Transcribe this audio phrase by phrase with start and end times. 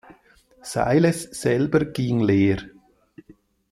[0.63, 2.71] Sayles selber ging leer.